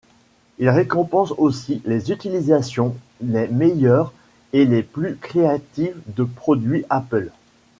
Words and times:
Il 0.57 0.67
récompense 0.67 1.31
aussi 1.37 1.83
les 1.85 2.11
utilisations 2.11 2.95
les 3.21 3.47
meilleures 3.47 4.13
et 4.51 4.65
les 4.65 4.81
plus 4.81 5.15
créatives 5.17 6.01
de 6.07 6.23
produits 6.23 6.85
Apple. 6.89 7.29